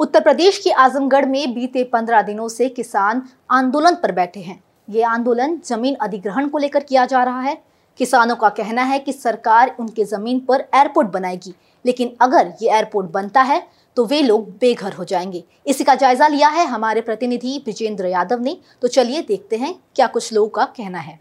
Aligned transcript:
उत्तर 0.00 0.20
प्रदेश 0.20 0.58
के 0.58 0.70
आजमगढ़ 0.72 1.26
में 1.26 1.54
बीते 1.54 1.82
पंद्रह 1.84 2.22
दिनों 2.22 2.48
से 2.48 2.68
किसान 2.68 3.22
आंदोलन 3.50 3.94
पर 3.94 4.12
बैठे 4.12 4.40
हैं। 4.40 4.58
ये 4.88 5.02
आंदोलन 5.04 5.58
ज़मीन 5.66 5.94
अधिग्रहण 5.96 6.48
को 6.48 6.58
लेकर 6.58 6.82
किया 6.82 7.04
जा 7.06 7.22
रहा 7.24 7.40
है। 7.40 7.56
किसानों 7.98 8.36
का 8.36 8.48
कहना 8.48 8.82
है 8.82 8.98
कि 8.98 9.12
सरकार 9.12 9.74
उनके 9.80 10.04
ज़मीन 10.04 10.40
पर 10.40 10.64
एयरपोर्ट 10.74 11.08
बनाएगी 11.08 11.54
लेकिन 11.84 12.16
अगर 12.20 12.52
ये 12.62 12.70
एयरपोर्ट 12.70 13.10
बनता 13.10 13.42
है 13.42 13.62
तो 13.96 14.04
वे 14.06 14.22
लोग 14.22 14.48
बेघर 14.60 14.92
हो 14.92 15.04
जाएँगे। 15.04 15.44
इसी 15.66 15.84
का 15.84 15.94
जायजा 15.96 16.28
लिया 16.28 16.48
है 16.48 16.66
हमारे 16.66 17.00
प्रतिनिधि 17.02 17.56
विजेंद्र 17.66 18.06
यादव 18.08 18.42
ने। 18.42 18.56
तो 18.82 18.88
चलिए 18.88 19.22
देखते 19.22 19.56
हैं 19.56 19.74
क्या 19.96 20.06
कुछ 20.08 20.32
लोगों 20.32 20.48
का 20.50 20.64
कहना 20.76 20.98
है। 21.00 21.18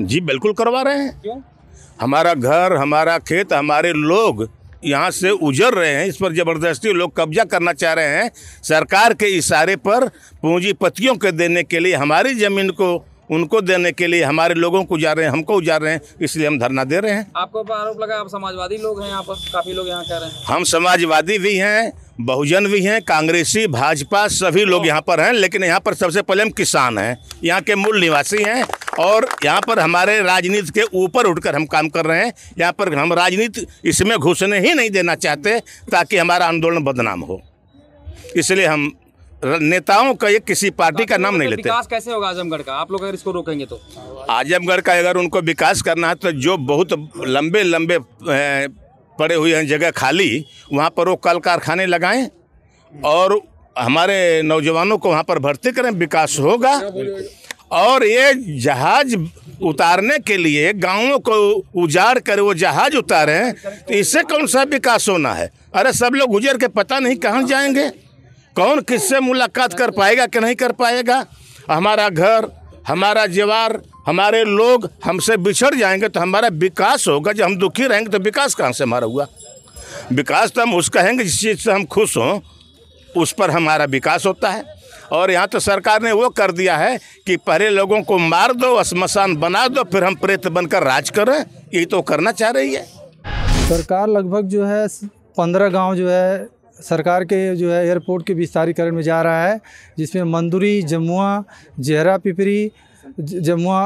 जी 0.00 0.20
बिल्कुल 0.22 0.52
करवा 0.52 0.82
रहे 0.82 0.98
हैं। 0.98 1.20
क्यों? 1.22 1.40
हमारा 2.00 2.34
घर 2.34 2.76
हमारा 2.76 3.18
खेत 3.20 3.52
हमारे 3.52 3.92
लोग 3.92 4.48
यहाँ 4.84 5.10
से 5.12 5.30
उजर 5.30 5.74
रहे 5.74 5.92
हैं 5.94 6.06
इस 6.06 6.16
पर 6.16 6.32
ज़बरदस्ती 6.34 6.92
लोग 6.92 7.16
कब्जा 7.16 7.44
करना 7.46 7.72
चाह 7.74 7.92
रहे 7.92 8.16
हैं। 8.16 8.30
सरकार 8.64 9.14
के 9.14 9.26
इशारे 9.36 9.76
पर 9.78 10.08
पूंजीपतियों 10.42 11.14
के 11.16 11.32
देने 11.32 11.62
के 11.62 11.78
लिए 11.80 11.94
हमारी 11.96 12.34
ज़मीन 12.34 12.70
को 12.72 12.94
उनको 13.30 13.60
देने 13.60 13.90
के 13.92 14.06
लिए 14.06 14.22
हमारे 14.24 14.54
लोगों 14.54 14.82
को 14.84 14.94
उजाड़ 14.94 15.14
रहे 15.16 15.26
हैं 15.26 15.32
हमको 15.32 15.54
उजाड़ 15.56 15.80
रहे 15.82 15.92
हैं 15.92 16.00
इसलिए 16.22 16.46
हम 16.46 16.58
धरना 16.58 16.84
दे 16.84 16.98
रहे 17.00 17.12
हैं। 17.12 17.30
आपको 17.36 17.62
आरोप 17.74 18.00
लगा 18.00 18.16
आप 18.20 18.28
समाजवादी 18.28 18.76
लोग 18.78 19.02
हैं 19.02 19.08
यहाँ 19.08 19.22
पर 19.22 19.34
काफ़ी 19.52 19.72
लोग 19.72 19.88
यहाँ 19.88 20.04
कह 20.04 20.16
रहे 20.16 20.28
हैं। 20.28 20.44
हम 20.46 20.64
समाजवादी 20.66 21.38
भी 21.38 21.56
हैं 21.56 21.92
बहुजन 22.18 22.66
भी 22.66 22.80
हैं 22.82 23.00
कांग्रेसी 23.02 23.66
भाजपा 23.68 24.26
सभी 24.28 24.64
लोग 24.64 24.86
यहाँ 24.86 25.00
पर 25.00 25.20
हैं 25.20 25.32
लेकिन 25.32 25.64
यहाँ 25.64 25.80
पर 25.80 25.94
सबसे 25.94 26.22
पहले 26.22 26.42
हम 26.42 26.50
किसान 26.52 26.98
हैं। 26.98 27.16
यहाँ 27.44 27.60
के 27.60 27.74
मूल 27.74 28.00
निवासी 28.00 28.42
हैं 28.42 28.64
और 29.00 29.26
यहाँ 29.44 29.60
पर 29.60 29.78
हमारे 29.78 30.20
राजनीति 30.22 30.70
के 30.70 30.82
ऊपर 30.94 31.26
उठकर 31.26 31.54
हम 31.54 31.66
काम 31.66 31.88
कर 31.88 32.06
रहे 32.06 32.24
हैं। 32.24 32.32
यहाँ 32.58 32.72
पर 32.72 32.94
हम 32.94 33.12
राजनीति 33.12 33.66
इसमें 33.84 34.16
घुसने 34.18 34.58
ही 34.60 34.74
नहीं 34.74 34.90
देना 34.90 35.14
चाहते 35.16 35.58
ताकि 35.92 36.16
हमारा 36.16 36.46
आंदोलन 36.46 36.84
बदनाम 36.84 37.20
हो। 37.20 37.40
इसलिए 38.36 38.66
हम 38.66 38.90
नेताओं 39.44 40.14
का 40.14 40.28
ये 40.28 40.38
किसी 40.40 40.70
पार्टी 40.72 41.04
का 41.04 41.16
नाम 41.16 41.34
नहीं 41.34 41.48
लेते। 41.48 41.62
विकास 41.62 41.86
कैसे 41.86 42.12
होगा 42.12 42.28
आजमगढ़ 42.28 42.62
का? 42.62 42.74
आप 42.74 42.92
लोग 42.92 43.02
अगर 43.02 43.14
इसको 43.14 43.30
रोकेंगे 43.32 43.66
तो। 43.66 43.80
आजमगढ़ 44.30 44.80
का 44.80 44.98
अगर 44.98 45.16
उनको 45.16 45.40
विकास 45.42 45.82
करना 45.82 46.08
है 46.08 46.14
तो 46.16 46.32
जो 46.34 46.56
बहुत 46.58 46.92
लंबे 47.18 47.62
लंबे 47.62 47.98
पड़े 49.18 49.34
हुए 49.34 49.54
हैं 49.54 49.66
जगह 49.68 49.90
खाली, 49.92 50.44
वहाँ 50.72 50.90
पर 50.90 51.08
वो 51.08 51.16
कल 51.16 51.38
कारखाने 51.40 51.86
लगाएँ 51.86 52.28
और 52.92 53.40
हमारे 53.76 54.42
नौजवानों 54.42 54.98
को 54.98 55.10
वहाँ 55.10 55.22
पर 55.22 55.38
भर्ती 55.38 55.72
करें, 55.72 55.90
विकास 55.90 56.36
होगा। 56.40 56.76
और 57.72 58.04
ये 58.04 58.32
जहाज़ 58.60 59.14
उतारने 59.62 60.18
के 60.18 60.36
लिए 60.36 60.72
गाँवों 60.74 61.18
को 61.18 61.34
उजाड़ 61.82 62.18
कर 62.18 62.40
वो 62.40 62.54
जहाज़ 62.54 62.96
उतारें 62.96 63.52
तो 63.54 63.94
इससे 63.94 64.22
कौन 64.24 64.46
सा 64.46 64.62
विकास 64.64 65.08
होना 65.08 65.32
है? 65.34 65.50
अरे 65.74 65.92
सब 65.92 66.14
लोग 66.14 66.30
गुजर 66.30 66.58
के 66.58 66.68
पता 66.70 66.98
नहीं 66.98 67.16
कहाँ 67.16 67.42
जाएँगे। 67.42 67.88
कौन 68.56 68.80
किससे 68.82 69.20
मुलाकात 69.20 69.78
कर 69.78 69.90
पाएगा 69.90 70.26
कि 70.26 70.40
नहीं 70.40 70.54
कर 70.54 70.72
पाएगा? 70.72 71.24
हमारा 71.70 72.08
घर, 72.08 72.48
हमारा 72.88 73.26
जीवार 73.28 73.80
हमारे 74.06 74.42
लोग 74.44 74.88
हमसे 75.04 75.36
बिछड़ 75.36 75.74
जाएँगे 75.74 76.08
तो 76.08 76.20
हमारा 76.20 76.48
विकास 76.50 77.06
होगा। 77.08 77.32
जब 77.32 77.44
हम 77.44 77.56
दुखी 77.56 77.86
रहेंगे 77.86 78.10
तो 78.10 78.18
विकास 78.18 78.54
कहाँ 78.54 78.72
से 78.72 78.84
हमारा 78.84 79.06
हुआ? 79.06 79.26
विकास 80.12 80.50
तो 80.50 80.62
हम 80.62 80.74
उस 80.74 80.88
कहेंगे 80.88 81.24
जिस 81.24 81.40
चीज़ 81.40 81.58
से 81.58 81.72
हम 81.72 81.84
खुश 81.86 82.16
हों, 82.16 82.40
उस 83.16 83.32
पर 83.32 83.50
हमारा 83.50 83.84
विकास 83.86 84.26
होता 84.26 84.50
है। 84.50 84.64
और 85.12 85.30
यहाँ 85.30 85.46
तो 85.48 85.58
सरकार 85.60 86.02
ने 86.02 86.12
वो 86.12 86.28
कर 86.30 86.52
दिया 86.52 86.76
है 86.76 86.98
कि 87.26 87.36
पहले 87.36 87.68
लोगों 87.70 88.00
को 88.02 88.18
मार 88.18 88.52
दो 88.52 88.82
शमशान 88.84 89.36
बना 89.36 89.66
दो, 89.68 89.82
फिर 89.82 90.04
हम 90.04 90.14
प्रेत 90.14 90.46
बनकर 90.48 90.82
राज 90.82 91.10
करें 91.10 91.38
यही 91.74 91.84
तो 91.86 92.00
करना 92.02 92.32
चाह 92.32 92.50
रही 92.50 92.74
है। 92.74 92.84
सरकार 93.68 94.08
लगभग 94.08 94.48
जो 94.48 94.64
है 94.66 94.86
पंद्रह 95.38 95.68
गाँव 95.68 95.94
जो 95.96 96.08
है 96.10 96.48
सरकार 96.80 97.24
के 97.24 97.54
जो 97.56 97.70
है 97.70 97.84
एयरपोर्ट 97.86 98.26
के 98.26 98.34
विस्तारीकरण 98.34 98.94
में 98.94 99.02
जा 99.02 99.20
रहा 99.22 99.46
है, 99.46 99.60
जिसमें 99.98 100.22
मंदुरी, 100.24 100.82
जमुआ, 100.82 101.44
जहरा, 101.80 102.16
पिपरी 102.18 102.70
जमुआ 103.20 103.80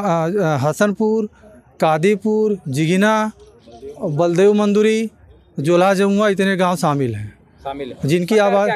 हसनपुर 0.62 1.28
कादीपुर 1.80 2.57
जिगिना 2.68 3.14
बलदेव 4.01 4.52
मंदुरी 4.55 5.11
जोला 5.58 5.92
जमुआ 5.95 6.29
इतने 6.29 6.57
गाँव 6.57 6.77
शामिल 6.77 7.14
हैं। 7.14 7.33
शामिल 7.64 7.92
है। 7.92 8.08
जिनकी 8.08 8.39
आवाज़ 8.39 8.70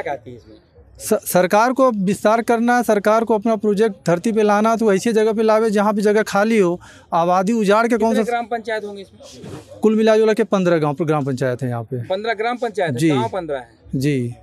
सरकार 0.99 1.71
को 1.73 1.89
विस्तार 1.99 2.41
करना 2.41 2.75
है 2.77 2.83
सरकार 2.83 3.23
को 3.23 3.35
अपना 3.35 3.55
प्रोजेक्ट 3.55 3.95
धरती 4.07 4.31
पे 4.31 4.43
लाना 4.43 4.75
तो 4.75 4.91
ऐसी 4.93 5.13
जगह 5.13 5.33
पे 5.33 5.43
लावे 5.43 5.69
जहाँ 5.69 5.93
पे 5.93 6.01
जगह 6.01 6.23
खाली 6.23 6.57
हो। 6.59 6.79
आबादी 7.13 7.53
उजाड़ 7.53 7.87
के 7.87 7.97
कौन 7.97 8.15
सा 8.15 8.21
ग्राम 8.21 8.45
पंचायत 8.45 8.83
होंगे 8.83 9.01
इसमें? 9.01 9.79
कुल 9.81 9.95
मिला 9.95 10.17
जुला 10.17 10.33
के 10.33 10.43
पंद्रह 10.45 10.77
गाँव 10.77 11.03
ग्राम 11.03 11.25
पंचायत 11.25 11.63
है 11.63 11.69
यहाँ 11.69 11.83
पे। 11.83 12.01
पंद्रह 12.03 12.33
ग्राम 12.33 12.57
पंचायत 12.57 12.93
जी। 12.95 13.11
पंद्रह 13.33 13.65
जी। 13.95 14.33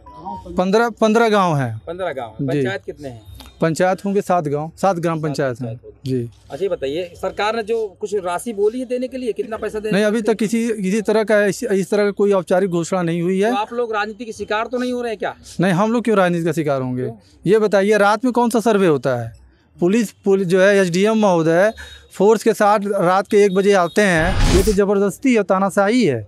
पंद्रह 0.59 0.89
पंद्रह 1.01 1.29
गाँव 1.29 1.57
है। 1.57 1.75
पंद्रह 1.87 2.13
गाँव 2.13 2.35
जी। 2.41 2.47
पंचायत 2.47 2.85
कितने 2.87 3.09
हैं? 3.09 3.38
पंचायत 3.61 4.05
होंगे 4.05 4.21
सात 4.21 4.45
गाँव 4.45 4.71
सात 4.77 4.97
ग्राम 4.97 5.23
पंचायत 5.23 5.61
हैं। 5.63 5.75
जी। 6.07 6.19
अच्छा 6.51 6.63
ये 6.63 6.69
बताइए 6.69 7.05
सरकार 7.17 7.57
ने 7.57 7.63
जो 7.63 7.87
कुछ 8.01 8.15
राशि 8.25 8.53
बोली 8.53 8.81
है 8.81 8.87
देने 8.87 9.09
के 9.09 9.19
लिए 9.19 9.33
कितना 9.33 9.57
पैसा 9.57 9.79
देने 9.79 9.93
नहीं 9.93 10.05
अभी 10.05 10.23
तक 10.23 10.37
किसी 10.37 10.67
किसी 10.83 11.01
तरह 11.03 11.25
का 11.25 11.45
इस, 11.45 11.63
इस 11.65 11.91
तरह 11.91 12.05
का 12.05 12.11
कोई 12.11 12.33
औपचारिक 12.33 12.71
घोषणा 12.71 13.03
नहीं 13.03 13.23
हुई 13.23 13.41
है। 13.41 13.51
तो 13.51 13.57
आप 13.57 13.73
लोग 13.73 13.93
राजनीति 13.95 14.25
के 14.25 14.33
शिकार 14.33 14.67
तो 14.67 14.79
नहीं 14.79 14.93
हो 14.93 15.03
रहे 15.03 15.13
हैं 15.13 15.19
क्या? 15.19 15.35
नहीं 15.61 15.73
हम 15.73 15.93
लोग 15.93 16.05
क्यों 16.05 16.17
राजनीति 16.17 16.45
का 16.45 16.53
शिकार 16.53 16.83
होंगे? 16.83 17.11
ये 17.47 17.59
बताइए 17.59 17.99
रात 17.99 18.25
में 18.25 18.33
कौन 18.33 18.51
सा 18.51 18.61
सर्वे 18.61 18.87
होता 18.87 19.17
है? 19.17 19.33
पुलिस 19.79 20.13
पुलिस 20.25 20.47
जो 20.49 20.61
है 20.61 20.77
एसडीएम 20.77 21.19
महोदय 21.19 21.73
फोर्स 22.13 22.43
के 22.43 22.53
साथ 22.53 22.87
रात 22.87 23.29
के 23.29 23.45
एक 23.45 23.55
बजे 23.55 23.73
आते 23.73 24.03
हैं। 24.03 24.57
ये 24.57 24.63
तो 24.63 24.73
ज़बरदस्ती 24.73 25.35
है 25.35 25.43
तानाशाही 25.43 26.05
है। 26.05 26.27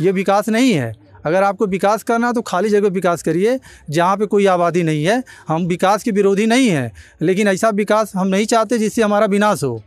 ये 0.00 0.12
विकास 0.12 0.48
नहीं 0.48 0.72
है। 0.72 0.92
अगर 1.26 1.42
आपको 1.42 1.66
विकास 1.66 2.02
करना 2.02 2.26
है 2.26 2.32
तो 2.32 2.42
खाली 2.42 2.68
जगह 2.68 2.88
विकास 2.88 3.22
करिए 3.22 3.58
जहाँ 3.90 4.16
पे 4.16 4.26
कोई 4.26 4.46
आबादी 4.46 4.82
नहीं 4.82 5.04
है। 5.04 5.22
हम 5.48 5.66
विकास 5.66 6.02
के 6.02 6.10
विरोधी 6.10 6.46
नहीं 6.46 6.68
हैं 6.68 6.90
लेकिन 7.22 7.48
ऐसा 7.48 7.68
विकास 7.74 8.12
हम 8.16 8.26
नहीं 8.26 8.46
चाहते 8.46 8.78
जिससे 8.78 9.02
हमारा 9.02 9.26
विनाश 9.26 9.62
हो। 9.64 9.82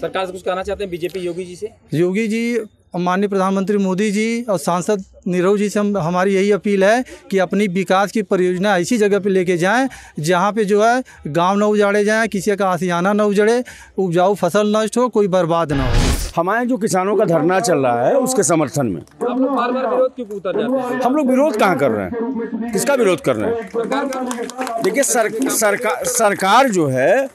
सरकार 0.00 0.26
से 0.26 0.32
कुछ 0.32 0.42
कहना 0.42 0.62
चाहते 0.62 0.84
हैं? 0.84 0.90
बीजेपी 0.90 1.20
योगी 1.20 1.44
जी 1.44 1.56
से? 1.56 1.70
योगी 1.94 2.26
जी 2.28 2.58
माननीय 2.94 3.28
प्रधानमंत्री 3.28 3.78
मोदी 3.78 4.10
जी 4.10 4.42
और 4.42 4.58
सांसद 4.58 5.04
नीरव 5.26 5.56
जी 5.58 5.68
से 5.68 5.78
हम 5.80 5.96
हमारी 5.98 6.34
यही 6.34 6.50
अपील 6.52 6.84
है 6.84 7.04
कि 7.30 7.38
अपनी 7.38 7.66
विकास 7.68 8.12
की 8.12 8.22
परियोजना 8.22 8.76
ऐसी 8.78 8.98
जगह 8.98 9.18
पे 9.18 9.30
लेके 9.30 9.56
जाएँ 9.56 9.88
जहाँ 10.18 10.52
पे 10.52 10.64
जो 10.64 10.82
है 10.84 11.02
गाँव 11.26 11.58
न 11.58 11.62
उजाड़े 11.62 12.04
जाएँ 12.04 12.28
किसी 12.28 12.56
का 12.56 12.68
आसियाना 12.68 13.12
न 13.12 13.20
उजड़े 13.20 13.62
उपजाऊ 13.98 14.34
फ़सल 14.34 14.76
नष्ट 14.76 14.98
हो 14.98 15.08
कोई 15.08 15.28
बर्बाद 15.28 15.72
ना 15.72 15.86
हो। 15.86 16.10
हमारे 16.36 16.66
जो 16.66 16.76
किसानों 16.76 17.16
का 17.16 17.24
धरना 17.24 17.60
चल 17.60 17.78
रहा 17.78 18.06
है 18.06 18.14
उसके 18.16 18.42
समर्थन 18.42 18.86
में। 18.86 19.02
बार 19.22 19.72
बार 19.72 19.86
विरोध 19.86 20.14
क्यों 20.14 20.28
उतर 20.28 20.60
जाते 20.60 20.94
हैं 20.94 21.00
हम 21.02 21.16
लोग 21.16 21.30
विरोध 21.30 21.56
कहाँ 21.56 21.78
कर 21.78 21.90
रहे 21.90 22.04
हैं? 22.04 22.72
किसका 22.72 22.94
विरोध 22.94 23.20
कर 23.20 23.36
रहे 23.36 23.50
हैं? 23.50 24.82
देखिए 24.82 25.02
सर, 25.02 25.30
सरकार 25.50 26.04
सरकार 26.06 26.70
जो 26.70 26.86
है 26.88 27.28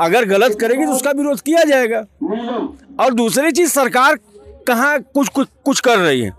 अगर 0.00 0.24
गलत 0.28 0.56
करेगी 0.60 0.84
तो 0.84 0.92
उसका 0.92 1.10
विरोध 1.10 1.40
किया 1.40 1.62
जाएगा। 1.64 2.04
और 3.00 3.14
दूसरी 3.14 3.52
चीज़ 3.52 3.70
सरकार 3.70 4.18
कहाँ 4.66 4.98
कुछ 5.14 5.28
कुछ 5.28 5.48
कुछ 5.64 5.80
कर 5.80 5.98
रही 5.98 6.20
है? 6.20 6.32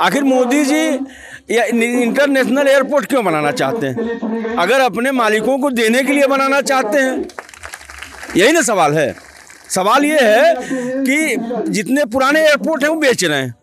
आखिर 0.00 0.24
मोदी 0.24 0.64
जी 0.64 0.84
या 1.50 1.64
इंटरनेशनल 1.64 2.68
एयरपोर्ट 2.68 3.06
क्यों 3.06 3.24
बनाना 3.24 3.50
चाहते 3.52 3.86
हैं? 3.86 4.54
अगर 4.56 4.80
अपने 4.80 5.12
मालिकों 5.12 5.58
को 5.58 5.70
देने 5.72 6.02
के 6.02 6.12
लिए 6.12 6.26
बनाना 6.26 6.60
चाहते 6.62 6.98
हैं? 6.98 7.26
यही 8.36 8.52
ना 8.52 8.62
सवाल 8.62 8.94
है। 8.94 9.14
सवाल 9.70 10.04
ये 10.04 10.18
है 10.22 10.54
कि 11.04 11.36
जितने 11.68 12.04
पुराने 12.06 12.40
एयरपोर्ट 12.40 12.82
हैं, 12.82 12.90
वो 12.90 12.96
बेच 12.96 13.24
रहे 13.24 13.40
हैं। 13.40 13.54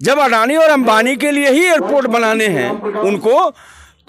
जब 0.00 0.18
अडानी 0.18 0.56
और 0.56 0.70
अंबानी 0.70 1.16
के 1.16 1.30
लिए 1.30 1.50
ही 1.50 1.64
एयरपोर्ट 1.64 2.06
बनाने 2.08 2.46
हैं 2.48 2.70
उनको 3.00 3.50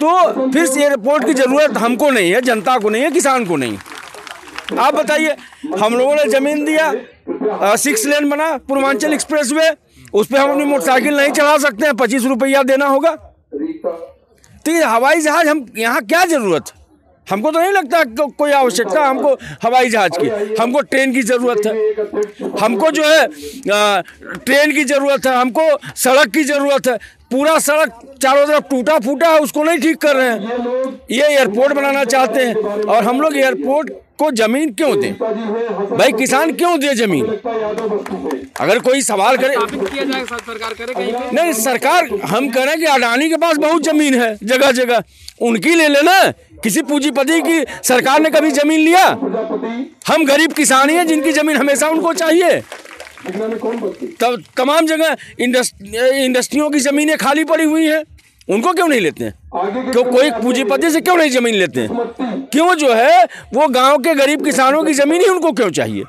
तो 0.00 0.50
फिर 0.52 0.80
एयरपोर्ट 0.80 1.26
की 1.26 1.34
ज़रूरत 1.34 1.76
हमको 1.78 2.10
नहीं 2.10 2.32
है, 2.32 2.40
जनता 2.40 2.78
को 2.78 2.90
नहीं 2.90 3.02
है, 3.02 3.10
किसान 3.10 3.44
को 3.44 3.56
नहीं 3.56 3.76
आप 4.72 4.94
बताइए 4.94 5.36
हम 5.80 5.94
लोगों 5.94 6.14
ने 6.14 6.24
ज़मीन 6.30 6.64
दिया 6.64 7.76
सिक्स 7.76 8.04
लेन 8.06 8.28
बना 8.30 8.56
पूर्वांचल 8.68 9.12
एक्सप्रेस 9.12 9.52
वे 9.52 9.70
उस 10.14 10.26
पर 10.26 10.38
हम 10.38 10.50
अपनी 10.50 10.64
मोटरसाइकिल 10.64 11.16
नहीं 11.16 11.32
चला 11.32 11.56
सकते 11.58 11.86
हैं 11.86 11.96
पच्चीस 11.96 12.24
रुपया 12.24 12.62
देना 12.62 12.86
होगा। 12.86 13.10
तो 14.64 14.70
ये 14.70 14.82
हवाई 14.84 15.20
जहाज़ 15.20 15.48
हम 15.48 15.66
यहाँ 15.78 16.00
क्या 16.02 16.24
ज़रूरत? 16.24 16.64
है 16.66 16.82
हमको 17.26 17.50
तो 17.50 17.60
नहीं 17.60 17.72
लगता 17.72 18.02
को, 18.04 18.26
कोई 18.28 18.50
आवश्यकता 18.52 19.04
हमको 19.06 19.32
हवाई 19.62 19.90
जहाज़ 19.90 20.18
की 20.18 20.54
हमको 20.54 20.80
ट्रेन 20.82 21.12
की 21.12 21.22
ज़रूरत 21.22 21.66
है। 21.66 21.72
हमको 22.60 22.90
जो 22.90 23.04
है 23.04 23.26
ट्रेन 24.38 24.72
की 24.74 24.84
ज़रूरत 24.84 25.26
है 25.26 25.34
हमको 25.36 25.68
सड़क 25.96 26.32
की 26.34 26.44
ज़रूरत 26.44 26.88
है। 26.88 26.98
पूरा 27.34 27.58
सड़क 27.58 27.92
चारों 28.22 28.46
तरफ़ 28.46 28.64
टूटा 28.70 28.98
फूटा 29.04 29.28
है 29.28 29.38
उसको 29.40 29.62
नहीं 29.64 29.78
ठीक 29.78 29.96
कर 30.00 30.16
रहे 30.16 30.28
हैं। 30.28 30.38
ये 31.10 31.22
एयरपोर्ट 31.28 31.72
बनाना 31.72 32.04
चाहते 32.06 32.40
हैं 32.40 32.54
और 32.84 33.04
हम 33.04 33.20
लोग 33.20 33.36
एयरपोर्ट 33.36 33.90
को 34.18 34.30
ज़मीन 34.32 34.72
क्यों 34.74 35.00
दें? 35.00 35.14
भाई 35.98 36.12
किसान 36.12 36.52
क्यों 36.52 36.78
दे 36.80 36.94
ज़मीन? 36.94 37.24
अगर 38.60 38.78
कोई 38.78 39.02
सवाल 39.02 39.36
करे 39.36 39.54
सरकार 39.54 40.74
करे 40.74 41.10
नहीं 41.32 41.52
सरकार 41.54 42.08
हम 42.24 42.48
कह 42.48 42.60
रहे 42.60 42.70
हैं 42.70 42.78
कि 42.78 42.86
अडानी 42.86 43.28
के 43.30 43.36
पास 43.36 43.56
बहुत 43.58 43.82
ज़मीन 43.84 44.20
है 44.22 44.36
जगह 44.44 44.70
जगह 44.72 45.02
उनकी 45.40 45.74
ले 45.74 45.88
लेना। 45.88 46.20
किसी 46.62 46.82
पूंजीपति 46.84 47.40
की 47.42 47.64
सरकार 47.84 48.20
ने 48.20 48.30
कभी 48.30 48.50
ज़मीन 48.52 48.80
लिया? 48.80 49.06
हम 50.08 50.24
गरीब 50.26 50.52
किसान 50.52 50.90
ही 50.90 50.96
हैं 50.96 51.06
जिनकी 51.06 51.32
ज़मीन 51.32 51.56
हमेशा 51.56 51.88
उनको 51.88 52.12
चाहिए। 52.14 52.62
तब 54.20 54.42
तमाम 54.56 54.86
जगह 54.86 55.16
इंडस्ट, 55.40 55.74
इंडस्ट्रियों 56.14 56.70
की 56.70 56.80
ज़मीनें 56.80 57.16
खाली 57.18 57.44
पड़ी 57.44 57.64
हुई 57.64 57.86
हैं। 57.86 58.02
उनको 58.48 58.72
क्यों 58.72 58.88
नहीं 58.88 59.00
लेते? 59.00 59.24
हैं 59.24 59.34
क्यों 59.92 60.04
कोई 60.04 60.30
पूंजीपति 60.30 60.90
से 60.90 61.00
क्यों 61.00 61.16
नहीं 61.16 61.30
ज़मीन 61.30 61.54
लेते? 61.54 61.80
हैं। 61.80 62.48
क्यों 62.52 62.74
जो 62.74 62.92
है 62.94 63.24
वो 63.54 63.68
गाँव 63.68 63.98
के 63.98 64.14
गरीब 64.14 64.44
किसानों 64.44 64.84
की 64.84 64.92
ज़मीन 64.94 65.20
ही 65.20 65.28
उनको 65.28 65.52
क्यों 65.52 65.70
चाहिए? 65.70 66.04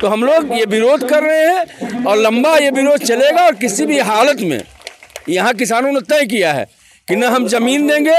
तो 0.00 0.08
हम 0.08 0.24
लोग 0.24 0.56
ये 0.58 0.64
विरोध 0.64 1.08
कर 1.08 1.22
रहे 1.22 1.44
हैं 1.46 2.04
और 2.04 2.16
लंबा 2.16 2.56
ये 2.56 2.70
विरोध 2.70 3.00
चलेगा 3.00 3.44
और 3.44 3.54
किसी 3.54 3.86
भी 3.86 3.98
हालत 3.98 4.40
में 4.40 4.62
यहाँ 5.28 5.54
किसानों 5.54 5.92
ने 5.92 6.00
तय 6.00 6.26
किया 6.26 6.52
है 6.52 6.66
कि 7.08 7.16
न 7.16 7.24
हम 7.24 7.46
ज़मीन 7.48 7.86
देंगे 7.86 8.16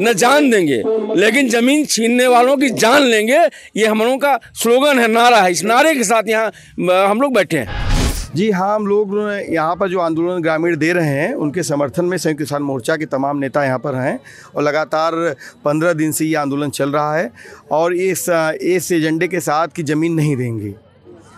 न 0.00 0.12
जान 0.14 0.50
देंगे। 0.50 0.82
लेकिन 1.16 1.48
ज़मीन 1.50 1.84
छीनने 1.86 2.26
वालों 2.28 2.56
की 2.56 2.68
जान 2.72 3.02
लेंगे 3.02 3.38
ये 3.76 3.86
हम 3.86 3.98
लोगों 3.98 4.18
का 4.18 4.38
स्लोगन 4.54 4.98
है 4.98 5.08
नारा 5.08 5.40
है। 5.42 5.50
इस 5.52 5.62
नारे 5.64 5.94
के 5.94 6.04
साथ 6.04 6.28
यहाँ 6.28 7.08
हम 7.08 7.20
लोग 7.20 7.34
बैठे 7.34 7.58
हैं। 7.58 7.86
जी 8.34 8.50
हाँ 8.50 8.74
हम 8.74 8.86
लोग 8.86 9.16
यहाँ 9.50 9.74
पर 9.76 9.88
जो 9.90 10.00
आंदोलन 10.00 10.42
ग्रामीण 10.42 10.76
दे 10.76 10.92
रहे 10.92 11.08
हैं 11.10 11.34
उनके 11.34 11.62
समर्थन 11.62 12.04
में 12.04 12.16
संयुक्त 12.18 12.38
किसान 12.38 12.62
मोर्चा 12.62 12.96
के 12.96 13.06
तमाम 13.08 13.38
नेता 13.38 13.64
यहाँ 13.64 13.78
पर 13.78 13.94
हैं 13.94 14.18
और 14.54 14.62
लगातार 14.62 15.14
पंद्रह 15.64 15.92
दिन 15.92 16.12
से 16.12 16.24
ये 16.24 16.34
आंदोलन 16.36 16.70
चल 16.70 16.90
रहा 16.90 17.16
है 17.16 17.30
और 17.72 17.94
इस 17.96 18.28
इस 18.28 18.92
एजेंडे 18.92 19.28
के 19.28 19.40
साथ 19.40 19.68
कि 19.68 19.82
ज़मीन 19.84 20.14
नहीं 20.14 20.36
देंगे। 20.36 20.70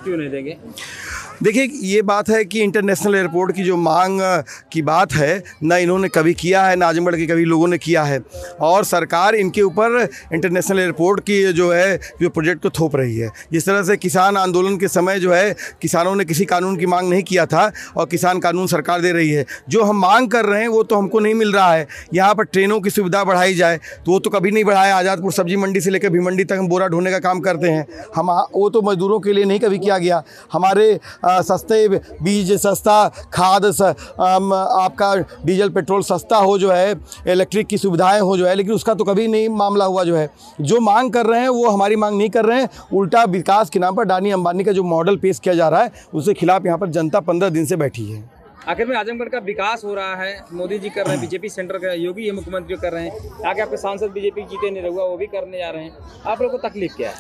क्यों 0.04 0.16
नहीं 0.16 0.30
देंगे? 0.30 0.56
देखिए, 1.40 1.68
ये 1.82 2.00
बात 2.02 2.28
है 2.30 2.44
कि 2.44 2.60
इंटरनेशनल 2.60 3.14
एयरपोर्ट 3.14 3.54
की 3.56 3.62
जो 3.64 3.76
मांग 3.76 4.20
की 4.72 4.80
बात 4.82 5.12
है, 5.12 5.42
न 5.62 5.72
इन्होंने 5.74 6.08
कभी 6.08 6.32
किया 6.34 6.64
है, 6.64 6.74
ना 6.76 6.86
आजमगढ़ 6.86 7.14
के 7.16 7.26
कभी 7.26 7.44
लोगों 7.44 7.68
ने 7.68 7.78
किया 7.78 8.02
है। 8.02 8.20
और 8.60 8.84
सरकार 8.84 9.34
इनके 9.34 9.62
ऊपर 9.62 10.08
इंटरनेशनल 10.34 10.78
एयरपोर्ट 10.78 11.20
की 11.20 11.52
जो 11.52 11.70
है, 11.72 11.98
जो 12.20 12.28
प्रोजेक्ट 12.30 12.62
को 12.62 12.70
थोप 12.70 12.96
रही 12.96 13.16
है। 13.16 13.30
जिस 13.52 13.66
तरह 13.66 13.82
से 13.82 13.96
किसान 13.96 14.36
आंदोलन 14.36 14.76
के 14.76 14.88
समय 14.88 15.18
जो 15.20 15.32
है, 15.32 15.54
किसानों 15.82 16.14
ने 16.16 16.24
किसी 16.24 16.44
कानून 16.44 16.76
की 16.76 16.86
मांग 16.86 17.08
नहीं 17.10 17.22
किया 17.22 17.46
था 17.46 17.70
और 17.96 18.06
किसान 18.06 18.40
कानून 18.40 18.66
सरकार 18.66 19.00
दे 19.00 19.12
रही 19.12 19.30
है। 19.30 19.46
जो 19.68 19.82
हम 19.82 20.00
मांग 20.00 20.30
कर 20.30 20.46
रहे 20.46 20.60
हैं, 20.60 20.68
वो 20.68 20.82
तो 20.82 20.96
हमको 20.96 21.20
नहीं 21.20 21.34
मिल 21.34 21.52
रहा 21.52 21.72
है। 21.72 21.86
यहाँ 22.14 22.34
पर 22.34 22.44
ट्रेनों 22.44 22.80
की 22.80 22.90
सुविधा 22.90 23.24
बढ़ाई 23.24 23.54
जाए 23.54 23.80
तो 23.96 24.12
वो 24.12 24.18
तो 24.18 24.30
कभी 24.30 24.50
नहीं 24.50 24.64
बढ़ाया। 24.64 24.96
आज़ादपुर 24.96 25.32
सब्ज़ी 25.32 25.56
मंडी 25.56 25.80
से 25.80 25.90
लेकर 25.90 26.10
भिमंडी 26.10 26.44
तक 26.44 26.56
हम 26.58 26.68
बोरा 26.68 26.88
ढोने 26.88 27.10
का 27.10 27.18
काम 27.20 27.40
करते 27.40 27.68
हैं। 27.68 27.86
हम 28.16 28.30
वो 28.54 28.68
तो 28.70 28.82
मजदूरों 28.82 29.20
के 29.20 29.32
लिए 29.32 29.44
नहीं 29.44 29.60
कभी 29.60 29.78
किया 29.78 29.98
गया। 29.98 30.22
हमारे 30.52 30.98
सस्ते 31.42 31.88
बीज, 31.88 32.52
सस्ता 32.56 33.08
खाद 33.34 33.64
आपका 33.64 35.14
डीजल, 35.44 35.68
पेट्रोल 35.70 36.02
सस्ता 36.02 36.36
हो 36.38 36.56
जो 36.58 36.70
है, 36.70 36.94
इलेक्ट्रिक 37.28 37.66
की 37.66 37.78
सुविधाएँ 37.78 38.20
हो 38.20 38.36
जो 38.36 38.46
है, 38.46 38.54
लेकिन 38.54 38.74
उसका 38.74 38.94
तो 38.94 39.04
कभी 39.04 39.26
नहीं 39.28 39.48
मामला 39.50 39.84
हुआ 39.84 40.04
जो 40.04 40.16
है। 40.16 40.28
जो 40.60 40.80
मांग 40.80 41.12
कर 41.12 41.26
रहे 41.26 41.40
हैं, 41.40 41.48
वो 41.48 41.68
हमारी 41.68 41.96
मांग 41.96 42.18
नहीं 42.18 42.30
कर 42.30 42.44
रहे 42.44 42.60
हैं। 42.60 42.68
उल्टा 42.92 43.24
विकास 43.26 43.70
के 43.70 43.78
नाम 43.78 43.96
पर 43.96 44.04
डानी 44.04 44.30
अंबानी 44.30 44.64
का 44.64 44.72
जो 44.72 44.82
मॉडल 44.84 45.16
पेश 45.16 45.38
किया 45.38 45.54
जा 45.54 45.68
रहा 45.68 45.82
है, 45.82 45.92
उसके 46.14 46.34
खिलाफ 46.34 46.66
यहाँ 46.66 46.78
पर 46.78 46.88
जनता 46.90 47.20
पंद्रह 47.20 47.48
दिन 47.48 47.66
से 47.66 47.76
बैठी 47.76 48.04
है। 48.04 48.22
आखिर 48.68 48.86
में 48.86 48.96
आजमगढ़ 48.96 49.28
का 49.28 49.38
विकास 49.38 49.82
हो 49.84 49.94
रहा 49.94 50.14
है, 50.14 50.44
मोदी 50.52 50.78
जी 50.78 50.88
कर 50.88 51.04
रहे 51.04 51.12
हैं, 51.12 51.20
बीजेपी 51.20 51.48
सेंटर 51.48 51.78
का 51.78 51.92
योगी 51.92 52.24
ये 52.24 52.32
मुख्यमंत्री 52.32 52.76
कर 52.76 52.92
रहे 52.92 53.04
हैं 53.04 53.46
आगे 53.46 53.62
आपके 53.62 53.76
सांसद 53.76 54.10
बीजेपी 54.10 54.42
जीते 54.42 54.70
नहीं 54.70 54.82
रहुआ 54.82 55.04
वो 55.04 55.16
भी 55.16 55.26
करने 55.28 55.58
जा 55.58 55.70
रहे 55.70 55.84
हैं। 55.84 55.92
आप 56.26 56.42
लोग 56.42 56.50
को 56.52 56.58
तकलीफ़ 56.68 56.96
क्या 56.96 57.10
है? 57.10 57.16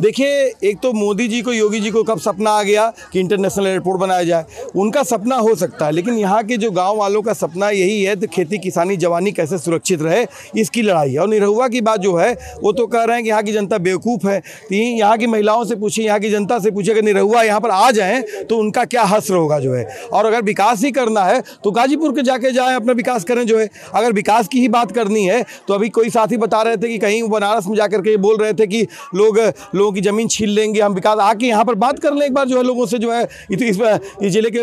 देखिए, 0.00 0.28
एक 0.64 0.78
तो 0.82 0.92
मोदी 0.92 1.26
जी 1.28 1.40
को, 1.42 1.52
योगी 1.52 1.78
जी 1.80 1.90
को 1.90 2.02
कब 2.04 2.18
सपना 2.20 2.50
आ 2.50 2.62
गया 2.62 2.86
कि 3.12 3.20
इंटरनेशनल 3.20 3.66
एयरपोर्ट 3.66 4.00
बनाया 4.00 4.22
जाए? 4.24 4.44
उनका 4.76 5.02
सपना 5.02 5.36
हो 5.36 5.54
सकता 5.54 5.86
है, 5.86 5.92
लेकिन 5.92 6.14
यहाँ 6.14 6.42
के 6.44 6.56
जो 6.56 6.70
गाँव 6.70 6.96
वालों 6.96 7.20
का 7.22 7.32
सपना 7.32 7.68
यही 7.70 8.02
है 8.02 8.14
तो 8.16 8.26
खेती 8.26 8.58
किसानी 8.58 8.96
जवानी 8.96 9.32
कैसे 9.32 9.58
सुरक्षित 9.58 10.02
रहे, 10.02 10.24
इसकी 10.56 10.82
लड़ाई 10.82 11.12
है। 11.12 11.18
और 11.18 11.28
निरहुआ 11.28 11.68
की 11.68 11.80
बात 11.80 12.00
जो 12.00 12.14
है, 12.16 12.32
वो 12.62 12.72
तो 12.72 12.86
कह 12.86 13.02
रहे 13.02 13.16
हैं 13.16 13.24
कि 13.24 13.28
यहाँ 13.30 13.42
की 13.42 13.52
जनता 13.52 13.78
बेवकूफ़ 13.80 14.26
है। 14.28 14.38
तो 14.40 14.74
यहाँ 14.74 15.18
की 15.18 15.26
महिलाओं 15.26 15.64
से 15.64 15.76
पूछिए, 15.76 16.04
यहाँ 16.06 16.18
की 16.20 16.30
जनता 16.30 16.58
से 16.58 16.70
पूछिए, 16.70 16.94
अगर 16.94 17.02
निरहुआ 17.02 17.42
यहाँ 17.42 17.60
पर 17.60 17.70
आ 17.70 17.90
जाएँ 17.90 18.22
तो 18.42 18.58
उनका 18.58 18.84
क्या 18.86 19.02
हस्र 19.04 19.34
होगा 19.34 19.58
जो 19.58 19.74
है? 19.74 19.84
और 20.12 20.26
अगर 20.26 20.42
विकास 20.42 20.84
ही 20.84 20.90
करना 20.92 21.24
है 21.24 21.42
तो 21.64 21.70
गाजीपुर 21.72 22.12
के 22.12 22.22
जाके 22.22 22.52
जाएँ, 22.52 22.76
अपना 22.76 22.92
विकास 22.94 23.24
करें 23.24 23.44
जो 23.46 23.58
है। 23.58 23.68
अगर 23.94 24.12
विकास 24.12 24.48
की 24.48 24.60
ही 24.60 24.68
बात 24.70 24.92
करनी 24.92 25.24
है 25.24 25.44
तो 25.68 25.74
अभी 25.74 25.88
कोई 25.90 26.10
साथी 26.10 26.36
बता 26.38 26.62
रहे 26.62 26.76
थे 26.76 26.88
कि 26.88 26.98
कहीं 26.98 27.22
बनारस 27.30 27.66
में 27.66 27.76
जाकर 27.76 28.00
के 28.00 28.16
बोल 28.18 28.36
रहे 28.36 28.52
थे 28.54 28.66
कि 28.66 28.86
लोगों 29.14 29.89
की 29.92 30.00
ज़मीन 30.00 30.28
छीन 30.28 30.48
लेंगे 30.48 30.80
हम 30.80 30.94
विकास 30.94 31.18
आके 31.20 31.46
यहाँ 31.46 31.64
पर 31.64 31.74
बात 31.76 31.98
कर 31.98 32.14
लें 32.14 32.26
एक 32.26 32.34
बार 32.34 32.46
जो 32.46 32.56
है 32.56 32.62
लोगों 32.62 32.86
से 32.86 32.98
जो 32.98 33.12
है 33.12 33.22
इस 33.52 34.30
ज़िले 34.30 34.50
के 34.50 34.62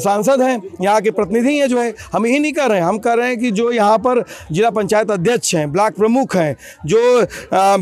सांसद 0.00 0.42
हैं 0.42 0.60
यहाँ 0.82 1.00
के 1.00 1.10
प्रतिनिधि 1.10 1.56
हैं 1.58 1.68
जो 1.68 1.80
है 1.80 1.92
हम 2.12 2.26
यही 2.26 2.38
नहीं 2.38 2.52
कर 2.52 2.68
रहे 2.68 2.78
हैं 2.78 2.86
हम 2.86 2.98
कर 2.98 3.18
रहे 3.18 3.28
हैं 3.28 3.38
कि 3.38 3.50
जो 3.50 3.70
यहाँ 3.72 3.98
पर 3.98 4.22
जिला 4.52 4.70
पंचायत 4.70 5.10
अध्यक्ष 5.10 5.54
हैं 5.54 5.70
ब्लॉक 5.72 5.96
प्रमुख 5.96 6.36
हैं 6.36 6.56
जो 6.86 7.00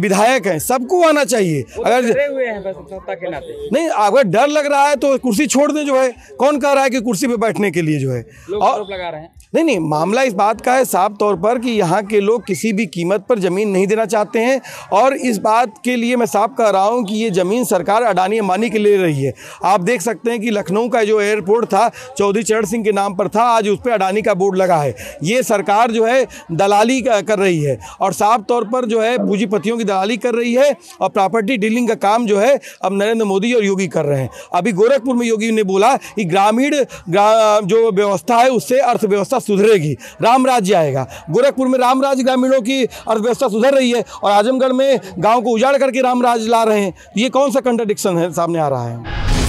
विधायक 0.01 0.47
हैं 0.47 0.59
सबको 0.61 1.03
आना 1.03 1.25
चाहिए। 1.27 1.63
तो 1.77 1.83
अगर 1.83 3.31
नाते। 3.31 3.69
नहीं 3.73 3.89
अगर 3.89 4.23
डर 4.25 4.49
लग 4.49 4.67
रहा 4.67 4.87
है 4.89 4.97
तो 4.97 5.17
कुर्सी 5.19 5.47
छोड़ 5.47 5.71
दें 5.73 5.85
जो 5.87 6.01
है 6.01 6.11
कौन 6.39 6.59
कह 6.59 6.73
रहा 6.73 6.85
है 6.85 6.91
कि 6.91 7.01
कुर्सी 7.01 7.27
पर 7.27 7.37
बैठने 7.37 7.71
के 7.71 7.83
लिए 7.83 7.99
जो 7.99 8.13
है? 8.13 8.23
और 8.53 8.87
लगा 8.93 9.09
रहे 9.09 9.21
हैं। 9.21 9.35
नहीं 9.55 9.65
नहीं 9.65 9.79
मामला 9.81 10.23
इस 10.23 10.33
बात 10.35 10.61
का 10.61 10.73
है 10.75 10.85
साफ़ 10.85 11.13
तौर 11.17 11.37
पर 11.37 11.59
कि 11.59 11.71
यहाँ 11.71 12.03
के 12.07 12.21
लोग 12.21 12.47
किसी 12.47 12.73
भी 12.73 12.87
कीमत 12.89 13.25
पर 13.29 13.39
ज़मीन 13.39 13.69
नहीं 13.71 13.87
देना 13.87 14.05
चाहते 14.07 14.39
हैं 14.39 14.61
और 14.93 15.15
इस 15.27 15.39
बात 15.39 15.75
के 15.85 15.95
लिए 15.97 16.17
मैं 16.17 16.27
साफ़ 16.27 16.51
कह 16.51 16.69
रहा 16.69 16.83
हूँ 16.85 16.86
कि 16.93 17.15
ये 17.15 17.31
ज़मीन 17.31 17.65
सरकार 17.65 18.03
अडानी 18.03 18.39
अंबानी 18.39 18.71
के 18.71 18.79
ले 18.79 18.97
रही 18.97 19.23
है। 19.23 19.35
आप 19.65 19.81
देख 19.81 20.03
सकते 20.03 20.31
हैं 20.31 20.41
कि 20.41 20.51
लखनऊ 20.51 20.89
का 20.89 21.05
जो 21.05 21.21
एयरपोर्ट 21.21 21.67
था, 21.67 21.91
चौधरी 22.19 22.43
चरण 22.43 22.65
सिंह 22.65 22.85
के 22.85 22.93
नाम 22.93 23.15
पर 23.15 23.29
था, 23.29 23.43
आज 23.43 23.69
उस 23.69 23.79
पर 23.85 23.91
अडानी 23.91 24.23
का 24.23 24.35
बोर्ड 24.35 24.57
लगा 24.57 24.77
है। 24.77 24.97
ये 25.23 25.43
सरकार 25.43 25.91
जो 25.91 26.05
है, 26.05 26.27
दलाली 26.53 27.01
कर 27.01 27.39
रही 27.39 27.61
है 27.61 27.79
और 28.01 28.13
साफ़ 28.13 28.43
तौर 28.43 28.65
पर 28.65 28.85
जो 28.85 29.01
है, 29.01 29.19
पूंजीपतियों 29.19 29.79
की 29.79 29.85
दलाली 29.85 30.17
कर 30.17 30.35
रही 30.35 30.55
है 30.55 30.77
और 31.01 31.09
प्रॉपर्टी 31.09 31.57
डीलिंग 31.57 31.89
का 31.89 31.95
काम 31.95 32.27
जो 32.27 32.39
है, 32.39 32.61
अब 32.83 32.93
नरेंद्र 32.93 33.25
मोदी 33.25 33.53
और 33.53 33.65
योगी 33.65 33.89
कर 33.89 34.05
रहे 34.05 34.21
हैं। 34.21 34.31
अभी 34.55 34.73
गोरखपुर 34.73 35.17
में 35.17 35.27
योगी 35.27 35.53
ने 35.53 35.63
बोला 35.63 35.97
कि 35.97 36.25
ग्रामीण, 36.25 36.85
ग्रा- 37.09 37.65
जो 37.65 37.93
व्यवस्था 37.93 38.37
है, 38.37 38.49
उससे 38.49 38.79
अर्थव्यवस्था 38.79 39.39
सुधरेगी, 39.39 39.93
राम 40.23 40.47
राज्य 40.47 40.75
आएगा। 40.75 41.09
गोरखपुर 41.31 41.67
में 41.67 41.79
राम 41.79 42.03
राज्य 42.03 42.23
ग्रामीणों 42.23 42.61
की 42.61 42.85
अर्थव्यवस्था 42.85 43.49
सुधर 43.49 43.75
रही 43.75 43.91
है 43.91 44.05
और 44.23 44.31
आजमगढ़ 44.31 44.73
में 44.73 45.01
गाँव 45.19 45.43
को 45.43 45.51
उजाड़ 45.51 45.77
करके 45.77 46.01
राम 46.01 46.23
राज्य 46.23 46.49
ला 46.49 46.63
रहे 46.63 46.76
हैं 46.77 46.93
ये 47.17 47.29
कौन 47.31 47.51
सा 47.51 47.61
कंट्रडिक्शन 47.61 48.19
है 48.19 48.31
सामने 48.33 48.59
आ 48.59 48.69
रहा 48.69 48.89
है? 48.89 48.97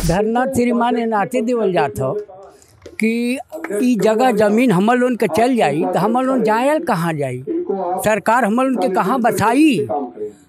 धरना 0.07 0.45
श्रीमान 0.47 1.00
नाते 1.09 1.41
देवल 1.41 1.74
जात 1.74 2.00
हो 2.01 2.13
कि 3.00 3.38
ई 3.83 3.95
जगह 4.03 4.31
ज़मीन 4.33 4.71
हमर 4.71 4.97
लोन 4.97 5.15
के 5.15 5.27
चल 5.29 5.56
जाई 5.56 5.83
तो 5.83 6.00
हमर 6.00 6.24
लोन 6.24 6.44
जायल 6.44 6.83
कहाँ 6.83 7.13
जाई? 7.13 7.44
सरकार 8.06 8.45
हमर 8.45 8.65
लोन 8.65 8.75
के 8.77 8.89
कहाँ 8.89 9.19
बसाई? 9.21 9.88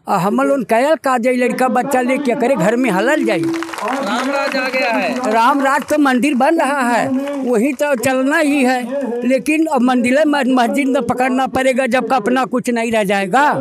और 0.08 0.19
हमर 0.19 0.44
लोन 0.46 0.62
कैल 0.64 0.94
का 1.04 1.16
जाई? 1.19 1.36
लड़का 1.36 1.69
बच्चा 1.69 2.00
लेके 2.00 2.34
करे 2.34 2.54
घर 2.56 2.76
में 2.76 2.90
हलल 2.90 3.25
जाई। 3.25 3.42
रामराज 3.42 4.56
आ 4.56 4.69
गया 4.69 4.90
है। 4.90 5.32
राम 5.32 5.60
राज 5.62 5.82
तो 5.90 5.98
मंदिर 5.98 6.34
बन 6.34 6.60
रहा 6.60 6.80
है 6.88 7.08
वही 7.42 7.72
तो 7.72 7.94
चलना 7.96 8.38
ही 8.38 8.62
है। 8.64 9.28
लेकिन 9.28 9.66
अब 9.66 9.82
मंदिर 9.82 10.25
मस्जिद 10.26 10.88
में 10.88 11.02
पकड़ना 11.06 11.46
पड़ेगा 11.48 11.86
जब 11.88 12.08
का 12.08 12.16
अपना 12.16 12.44
कुछ 12.47 12.70
नहीं 12.70 12.92
रह 12.92 13.04
जाएगा। 13.04 13.52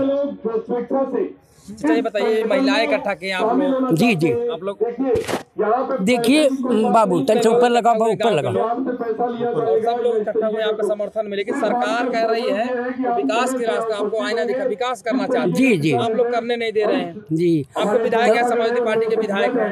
अच्छा 1.77 1.93
ये 1.93 2.01
बताइए 2.01 2.43
महिलाएँ 2.50 2.84
इकट्ठा 2.84 3.13
किए 3.13 3.31
आप 3.31 3.57
लोग? 3.57 3.96
जी 3.96 4.13
जी। 4.15 4.31
आप 4.53 4.63
लोग 4.63 4.79
देखिए 6.05 6.48
बाबू 6.91 7.19
तन 7.27 7.39
से 7.41 7.50
ऊपर 7.50 7.69
लगा 7.69 7.91
ऊपर 7.93 8.31
लगा 8.31 8.51
सब 8.51 10.00
लोग 10.03 10.15
इकट्ठा 10.17 10.48
हुए 10.48 10.62
आपका 10.63 10.88
समर्थन 10.88 11.27
में 11.29 11.36
लेकिन 11.38 11.60
सरकार 11.62 12.10
कह 12.10 12.25
रही 12.31 12.50
है 12.50 12.65
विकास 13.15 13.53
के 13.53 13.65
रास्ते 13.65 13.93
आपको 13.93 14.24
आईना 14.25 14.43
दिखा 14.46 14.63
विकास 14.65 15.01
करना 15.01 15.27
चाहते 15.27 15.51
जी, 15.51 15.77
जी। 15.77 15.91
आप 15.93 16.12
लोग 16.12 16.31
करने 16.31 16.55
नहीं 16.55 16.72
दे 16.72 16.84
रहे 16.84 16.96
हैं। 16.96 17.25
जी। 17.34 17.65
आपके 17.77 18.03
विधायक 18.03 18.36
है 18.36 18.48
समाजवादी 18.50 18.81
पार्टी 18.81 19.05
के 19.05 19.15
विधायक 19.22 19.57
हैं। 19.57 19.72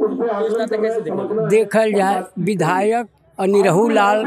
तो 0.00 0.66
देखेंगे? 0.66 1.48
देखल 1.48 1.92
जाए 1.92 2.22
विधायक 2.44 3.06
और 3.38 3.46
निरहू 3.48 3.88
लाल 3.90 4.24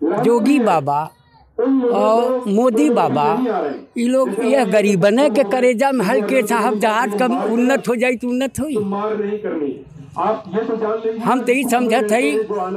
जोगी 0.00 0.58
बाबा 0.60 1.00
और 1.62 2.44
मोदी 2.48 2.88
बाबा 2.90 3.26
ये 3.98 4.06
लोग 4.08 4.28
यह 4.44 4.64
गरीबने 4.72 5.28
के 5.30 5.42
करेजा 5.50 5.90
में 5.92 6.04
हल्के 6.04 6.42
साहब 6.46 6.78
जहाज़ 6.80 7.16
कम 7.18 7.34
उन्नत 7.52 7.88
हो 7.88 7.94
जाए 7.96 8.14
तो 8.22 8.28
उन्नत 8.28 8.60
हुई। 8.60 8.74
हम 10.12 11.40
तो 11.40 11.52
यही 11.52 11.62
समझत 11.64 12.10
है 12.12 12.20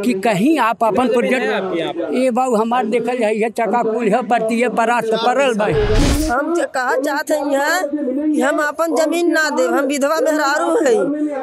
कि 0.02 0.14
कहीं 0.26 0.58
आप 0.60 0.84
अपन 0.84 1.08
प्रोजेक्ट? 1.08 2.14
ये 2.16 2.30
बाबू 2.32 2.56
हमार 2.56 2.86
देखल 2.88 3.18
जाए 3.20 3.34
ये 3.36 3.50
चका 3.58 3.82
कुल 3.84 4.08
है 4.10 4.22
परती 4.28 4.60
है 4.60 4.70
परल 4.70 5.54
भाई। 5.58 5.74
हम 5.74 6.54
तो 6.56 6.68
कहा 6.76 6.96
चाहते 6.98 7.34
हैं 7.34 7.52
यहाँ 7.52 7.82
कि 7.88 8.42
हम 8.42 8.60
अपन 8.60 8.96
ज़मीन 8.96 9.32
ना 9.32 9.50
दे 9.50 9.64
हम 9.66 9.86
विधवा 9.86 10.20
मेहरारू 10.22 10.70
है। 10.86 10.94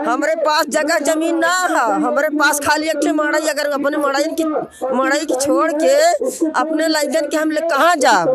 हमारे 0.05 0.35
पास 0.47 0.67
जगह 0.77 0.99
ज़मीन 1.13 1.39
ना 1.39 1.53
है 1.73 1.85
हमारे 2.03 2.29
पास 2.39 2.61
खाली 2.61 2.89
एक 2.91 3.07
मड़ई 3.17 3.49
अगर 3.49 3.71
अपने 3.71 3.97
मड़ई 3.97 4.25
की 4.41 4.45
मड़ई 4.45 5.27
की 5.27 5.35
छोड़ 5.37 5.71
के 5.75 5.95
अपने 6.63 6.89
लाइकन 6.89 7.29
के 7.29 7.37
हम 7.37 7.51
ले 7.51 7.61
कहाँ 7.69 7.95
जाब? 7.97 8.29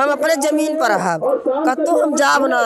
हम 0.00 0.10
अपने 0.10 0.36
ज़मीन 0.48 0.76
पर 0.80 0.90
रहब 0.90 1.20
कतो 1.68 2.02
हम 2.02 2.14
जाब 2.16 2.46
ना। 2.50 2.62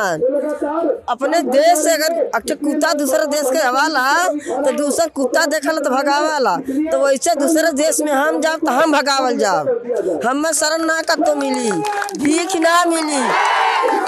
अपने 1.13 1.41
देश 1.43 1.79
से 1.79 1.95
अगर 1.95 2.21
एक 2.35 2.61
कुत्ता 2.61 2.93
दूसरे 2.95 3.27
देश 3.29 3.51
के 3.53 3.67
हवाला 3.67 4.31
तो 4.35 4.73
दूसर 4.73 5.09
कुत्ता 5.11 5.45
देखल 5.47 5.79
तो 5.79 5.91
भगावला। 5.91 6.57
तो 6.91 6.99
वैसे 6.99 7.35
दूसरे 7.37 7.73
देश 7.75 8.01
में 8.01 8.13
हम 8.13 8.41
जाब 8.41 8.61
तो 8.61 8.73
हम 8.73 8.93
भगावल 8.93 9.37
जाब। 9.39 10.23
हमें 10.27 10.53
शरण 10.53 10.85
ना 10.85 11.01
तो 11.03 11.35
मिली, 11.35 11.71
भीख 12.19 12.57
ना 12.57 12.85
मिली। 12.85 13.23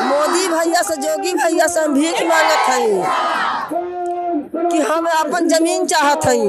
मोदी 0.04 0.46
भैया 0.48 0.82
से, 0.82 0.96
जोगी 0.96 1.32
भैया 1.34 1.66
से 1.66 1.80
हम 1.80 1.94
भीख 1.94 2.22
मांगत 2.22 2.68
हई 2.68 3.02
कि 4.70 4.80
हम 4.80 5.06
अपन 5.08 5.48
ज़मीन 5.48 5.86
चाहत 5.86 6.26
हई। 6.26 6.46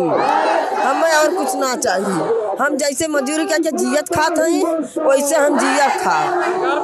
हमें 0.77 1.11
और 1.11 1.33
कुछ 1.35 1.55
ना 1.55 1.75
चाहिए 1.77 2.43
हम 2.59 2.75
जैसे 2.77 3.07
मजदूरी 3.07 3.45
करके 3.45 3.71
जियत 3.77 4.09
खात 4.15 4.39
हई 4.39 4.61
वैसे 4.99 5.35
हम 5.35 5.57
जियत 5.59 5.97
खा 6.03 6.19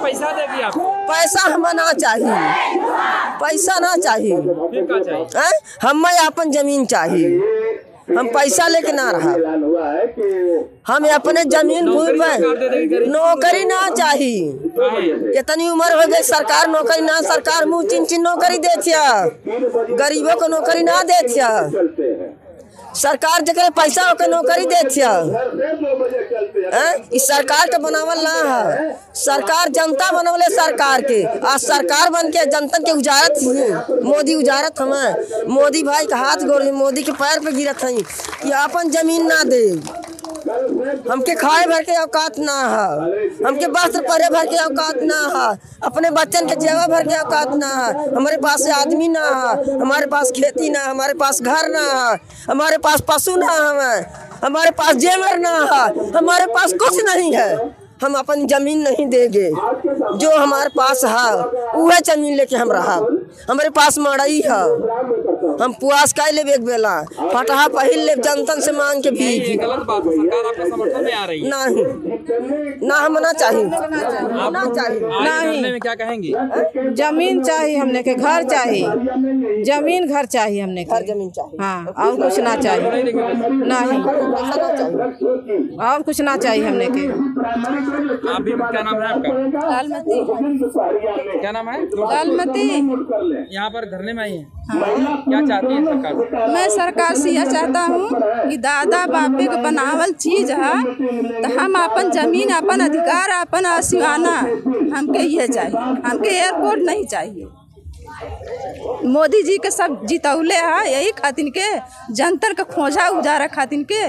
पैसा 0.04 0.32
देगी 0.32 0.62
आपको 0.62 0.90
पैसा 1.10 1.42
हमें 1.54 1.74
ना 1.74 1.92
चाहिए। 1.94 2.36
पैसा 3.42 3.78
ना 3.80 3.96
चाहिए। 3.98 4.36
हैं? 5.38 5.54
हमें 5.82 6.18
अपन 6.18 6.52
ज़मीन 6.52 6.86
चाहिए। 6.86 7.80
हम 8.18 8.28
पैसा 8.30 8.68
लेके 8.68 8.92
ना 8.92 9.10
रहा। 9.12 9.32
हम 10.88 11.06
अपने 11.10 11.44
ज़मीन 11.46 11.86
भूमि 11.86 12.14
पे 12.20 13.06
नौकरी 13.08 13.64
ना 13.66 13.82
चाहिए। 13.90 15.40
इतनी 15.40 15.70
उम्र 15.70 15.92
हो 15.94 16.08
गई 16.08 16.22
सरकार 16.24 16.68
नौकरी 16.70 17.02
ना 17.02 17.20
सरकार 17.22 17.66
मुँह 17.66 17.88
चिन 17.88 18.06
चिन 18.06 18.22
नौकरी 18.22 18.58
दे 18.58 18.74
गरीबों 19.96 20.36
को 20.36 20.48
नौकरी 20.48 20.84
ना 20.84 21.02
दे 21.04 21.22
सरकार 22.96 23.42
जगह 23.42 23.70
पैसा 23.70 24.08
होकर 24.08 24.30
नौकरी 24.30 24.66
दे 24.66 24.82
इस 27.16 27.28
सरकार 27.28 27.68
के 27.68 27.78
बनावल 27.78 28.20
ना 28.24 28.34
है। 28.44 28.92
सरकार 29.16 29.70
जनता 29.70 30.12
बनवले 30.12 30.50
सरकार 30.56 31.02
के। 31.02 31.24
आ 31.24 31.56
सरकार 31.58 32.10
बन 32.10 32.30
के 32.30 32.46
जनता 32.46 32.78
के 32.78 32.92
उजारत 32.92 33.40
मोदी 34.04 34.36
उजारत 34.36 34.82
हम। 34.82 34.94
मोदी 35.50 35.84
भाई 35.84 36.06
के 36.06 36.16
हाथ 36.16 36.46
गोर 36.46 36.72
मोदी 36.74 37.04
के 37.04 37.12
पैर 37.14 37.40
पे 37.40 37.52
गिरत 37.52 37.84
हई 37.84 38.02
कि 38.44 38.52
अपन 38.52 38.90
ज़मीन 38.92 39.28
ना 39.28 39.44
दे। 39.44 39.66
हमके 41.12 41.36
खाए 41.36 41.66
भर 41.66 41.84
के 41.84 42.02
औकात 42.02 42.40
ना 42.40 42.54
है। 42.54 43.28
हमके 43.46 43.66
वस्त्र 43.66 44.02
पहरे 44.02 44.30
भर 44.30 44.46
के 44.46 44.58
औकात 44.58 44.96
ना 45.02 45.20
है। 45.36 45.60
अपने 45.84 46.12
बच्चन 46.12 46.48
के 46.48 46.56
जेवा 46.56 46.88
भर 46.88 47.08
के 47.08 47.18
औकात 47.18 47.54
ना 47.56 47.68
है। 47.68 48.16
हमारे 48.16 48.38
पास 48.38 48.68
आदमी 48.70 49.08
ना 49.08 49.26
है। 49.26 49.80
हमारे 49.82 50.06
पास 50.06 50.32
खेती 50.32 50.70
ना 50.70 50.80
है। 50.80 50.90
हमारे 50.90 51.14
पास 51.14 51.42
घर 51.42 51.70
ना 51.70 52.10
है। 52.10 52.20
हमारे 52.50 52.78
पास 52.78 53.02
पशु 53.02 53.36
ना 53.36 53.52
है। 53.84 54.14
हमारे 54.46 54.72
पास 54.72 54.96
जेवर 54.96 55.38
ना 55.38 55.58
है। 55.74 56.12
हमारे 56.12 56.46
पास 56.46 56.74
कुछ 56.74 57.04
नहीं 57.04 57.34
है। 57.34 57.82
हम 58.04 58.14
अपनी 58.14 58.46
ज़मीन 58.46 58.80
नहीं 58.82 59.06
देंगे। 59.08 59.50
जो 60.18 60.38
हमारे 60.38 60.70
पास 60.70 61.04
है, 61.06 61.36
वह 61.76 62.00
ज़मीन 62.00 62.36
लेके 62.36 62.56
हम 62.56 62.72
रहा 62.72 62.96
हमारे 63.50 63.70
पास 63.70 63.98
मड़ई 64.00 64.42
है। 64.46 64.64
हम 65.62 65.74
पुआस 65.82 66.14
का 66.14 66.30
ले 66.30 66.42
एक 66.54 66.64
बेला। 66.66 66.94
फटहा 67.34 67.68
पहिल 67.70 68.00
ले 68.06 68.16
जनतन 68.18 68.60
से 68.62 68.72
मांग 68.72 69.04
के 69.04 69.12
भी 69.12 69.56
गलत 69.58 69.86
बात 69.88 70.06
है 70.06 70.12
सरकार 70.14 70.46
आपके 70.46 70.70
समर्थन 70.70 71.04
में 71.06 71.14
आ 71.14 71.26
रही 71.26 71.42
है। 71.42 71.50
नहीं। 71.50 72.88
ना 72.88 72.96
हम 72.96 73.18
ना 73.20 73.32
चाहिए 73.34 73.64
ना 73.64 74.66
चाहिए 74.68 75.62
में 75.64 75.80
क्या 75.80 75.96
कहेंगे? 75.96 76.32
ज़मीन 76.96 77.42
चाहिए 77.44 77.78
हमने 77.78 78.04
के 78.04 78.14
घर 78.16 78.44
चाहिए 78.46 79.64
ज़मीन 79.66 80.08
घर 80.08 80.26
चाहिए 80.28 80.62
हमने 80.62 80.84
के। 80.84 81.06
ज़मीन 81.06 81.30
चाहिए 81.32 81.58
हाँ 81.62 81.94
और 81.98 82.16
कुछ 82.22 82.40
ना 82.40 82.56
चाहिए 82.56 83.14
नहीं 83.72 84.00
और 85.80 86.02
कुछ 86.02 86.22
ना 86.22 86.36
चाहिए 86.38 86.64
हमने 86.66 86.88
के। 86.88 87.08
आप 87.42 88.42
भी 88.42 88.52
क्या 88.52 88.82
नाम 88.82 89.02
है 89.02 89.08
आपका? 89.12 89.70
लालमती। 89.70 90.18
क्या 91.40 91.52
नाम 91.52 91.70
है? 91.70 91.78
लालमती। 91.86 92.66
यहाँ 93.56 93.70
पर 93.70 93.86
धरने 93.92 94.14
में 94.14 94.24
आई 94.24 94.32
हैं? 94.32 94.52
क्या 95.28 95.42
चाहती 95.48 95.74
है 95.74 95.84
सरकार? 95.86 96.48
मैं 96.54 96.68
सरकार 96.70 97.16
से 97.16 97.32
यह 97.32 97.46
चाहता 97.52 97.82
हूँ 97.84 98.10
कि 98.50 98.58
दादा 98.58 99.06
बापे 99.08 99.46
के 99.48 99.62
बनावल 99.64 100.12
चीज़ 100.26 100.52
है 100.52 100.84
तो 101.42 101.60
हम 101.60 101.76
अपन 101.84 102.12
ज़मीन 102.12 102.50
अपन 102.56 102.80
अधिकार 102.86 103.30
अपन 103.40 103.66
आशिवाना 103.66 104.36
हमके 104.98 105.24
ये 105.38 105.48
चाहिए। 105.48 105.78
हमके 106.10 106.30
एयरपोर्ट 106.38 106.80
नहीं 106.82 107.06
चाहिए। 107.06 107.48
मोदी 109.06 109.42
जी 109.44 109.58
के 109.58 109.70
सब 109.72 110.06
जीतौले 110.06 110.56
है 110.56 110.92
यही 110.92 111.12
खातिन 111.20 111.50
के 111.58 111.68
जनता 112.14 112.50
के 112.54 112.64
खोजा 112.74 113.08
उजारा 113.20 113.48
खातिन 113.56 113.84
के 113.92 114.02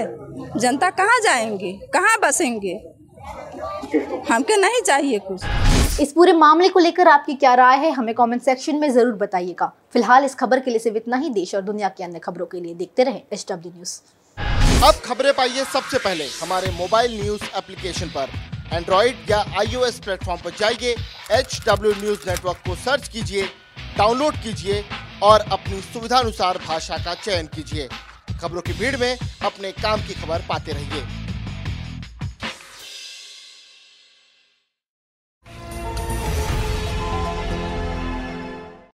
जनता 0.59 0.89
कहाँ 0.89 1.19
जाएँगे? 1.23 1.71
कहाँ 1.93 2.17
बसेंगे? 2.23 2.73
हमके 4.29 4.55
नहीं 4.57 4.81
चाहिए 4.81 5.19
कुछ। 5.21 5.99
इस 6.01 6.11
पूरे 6.11 6.33
मामले 6.33 6.69
को 6.69 6.79
लेकर 6.79 7.07
आपकी 7.07 7.33
क्या 7.35 7.53
राय 7.55 7.77
है 7.77 7.91
हमें 7.91 8.13
कमेंट 8.15 8.41
सेक्शन 8.41 8.75
में 8.75 8.89
ज़रूर 8.89 9.13
बताइएगा। 9.15 9.65
फ़िलहाल 9.93 10.25
इस 10.25 10.35
खबर 10.35 10.59
के 10.59 10.71
लिए 10.71 10.79
सिर्फ़ 10.79 10.97
इतना 10.97 11.17
ही 11.17 11.29
देश 11.31 11.53
और 11.55 11.61
दुनिया 11.61 11.89
की 11.89 12.03
अन्य 12.03 12.19
खबरों 12.19 12.45
के 12.45 12.59
लिए 12.59 12.73
देखते 12.75 13.03
रहे 13.03 13.21
एच 13.33 13.45
डब्ल्यू 13.51 13.71
न्यूज़ 13.73 13.99
अब 14.83 15.01
खबरें 15.05 15.33
पाइए 15.33 15.63
सबसे 15.63 15.97
पहले 15.97 16.27
हमारे 16.41 16.71
मोबाइल 16.77 17.21
न्यूज़ 17.21 17.43
एप्लीकेशन 17.57 18.07
पर। 18.09 18.29
एंड्रॉइड 18.73 19.29
या 19.29 19.39
आईओएस 19.59 19.99
प्लेटफॉर्म 19.99 20.41
पर 20.43 20.51
जाइए 20.59 20.95
एच 21.31 21.59
डब्ल्यू 21.67 21.91
न्यूज़ 22.01 22.29
नेटवर्क 22.29 22.57
को 22.67 22.75
सर्च 22.75 23.07
कीजिए 23.07 23.43
डाउनलोड 23.97 24.35
कीजिए 24.43 24.83
और 25.23 25.45
अपनी 25.51 25.81
सुविधानुसार 25.83 26.57
भाषा 26.67 26.97
का 26.97 27.13
चयन 27.15 27.47
कीजिए। 27.55 27.87
खबरों 28.41 28.61
की 28.61 28.73
भीड़ 28.73 28.95
में 28.97 29.17
अपने 29.17 29.71
काम 29.73 30.01
की 30.07 30.13
खबर 30.13 30.45
पाते 30.49 30.71
रहिए। 30.71 31.22